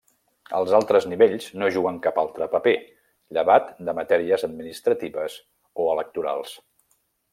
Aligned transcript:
Els 0.59 0.71
altres 0.77 1.03
nivells 1.09 1.49
no 1.63 1.67
juguen 1.75 1.99
cap 2.05 2.17
altre 2.21 2.47
paper, 2.53 2.73
llevat 3.37 3.69
de 3.91 3.95
matèries 4.01 4.47
administratives 4.49 5.37
o 5.85 5.87
electorals. 5.97 6.57